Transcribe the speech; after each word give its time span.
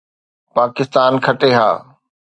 پاڪستان 0.53 1.13
کٽي 1.25 1.49
ها 1.57 1.69